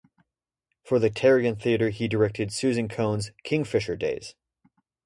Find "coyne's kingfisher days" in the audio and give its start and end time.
2.89-4.33